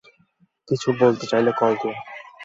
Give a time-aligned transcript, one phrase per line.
[0.67, 1.93] কিছু বলতে চাইলে কল দিও।